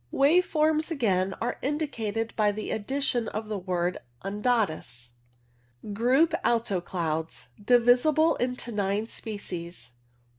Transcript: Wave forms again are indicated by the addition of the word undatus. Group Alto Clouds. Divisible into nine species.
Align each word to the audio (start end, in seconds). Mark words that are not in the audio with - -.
Wave 0.09 0.45
forms 0.47 0.89
again 0.89 1.35
are 1.39 1.59
indicated 1.61 2.33
by 2.35 2.51
the 2.51 2.71
addition 2.71 3.27
of 3.27 3.49
the 3.49 3.59
word 3.59 3.99
undatus. 4.25 5.11
Group 5.93 6.33
Alto 6.43 6.81
Clouds. 6.81 7.49
Divisible 7.63 8.35
into 8.37 8.71
nine 8.71 9.07
species. 9.07 9.91